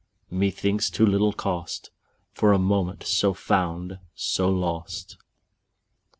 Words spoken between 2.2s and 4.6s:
For a moment so found, so